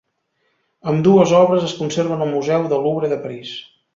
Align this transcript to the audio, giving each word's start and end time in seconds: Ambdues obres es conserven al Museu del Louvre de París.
Ambdues 0.91 1.33
obres 1.41 1.67
es 1.69 1.77
conserven 1.83 2.25
al 2.27 2.33
Museu 2.37 2.67
del 2.73 2.83
Louvre 2.87 3.13
de 3.15 3.23
París. 3.29 3.55